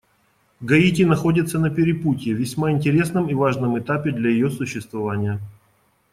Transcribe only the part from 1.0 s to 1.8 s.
находится на